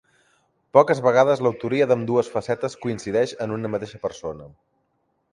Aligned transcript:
Poques 0.75 1.01
vegades 1.07 1.43
l'autoria 1.47 1.87
d'ambdues 1.91 2.31
facetes 2.37 2.77
coincideix 2.85 3.35
en 3.47 3.53
una 3.57 3.71
mateixa 3.75 4.01
persona. 4.07 4.49